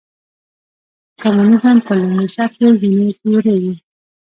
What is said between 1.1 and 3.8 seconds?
کمونیزم په لومړي سر کې ځینې تیورۍ وې.